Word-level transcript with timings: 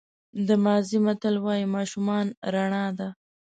د 0.47 0.49
مازی 0.63 0.97
متل 1.05 1.35
وایي 1.45 1.65
ماشومان 1.75 2.25
رڼا 2.53 2.85
ده. 2.97 3.09